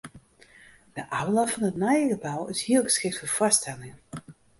[0.95, 4.01] De aula fan it nije gebou is hiel geskikt foar foarstellingen.